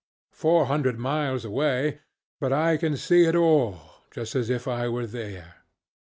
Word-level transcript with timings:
Four 0.33 0.65
hundred 0.65 0.97
miles 0.97 1.45
away, 1.45 1.99
but 2.39 2.51
I 2.51 2.77
can 2.77 2.97
see 2.97 3.25
it 3.25 3.35
all, 3.35 4.01
just 4.09 4.33
as 4.33 4.49
if 4.49 4.67
I 4.67 4.89
were 4.89 5.05
there. 5.05 5.57